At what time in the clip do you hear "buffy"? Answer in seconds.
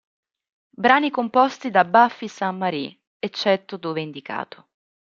1.85-2.27